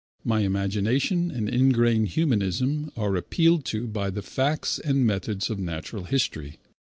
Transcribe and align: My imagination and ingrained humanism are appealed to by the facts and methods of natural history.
My 0.23 0.39
imagination 0.39 1.29
and 1.29 1.47
ingrained 1.47 2.07
humanism 2.07 2.89
are 2.97 3.15
appealed 3.15 3.65
to 3.65 3.85
by 3.85 4.09
the 4.09 4.23
facts 4.23 4.79
and 4.79 5.05
methods 5.05 5.51
of 5.51 5.59
natural 5.59 6.05
history. 6.05 6.57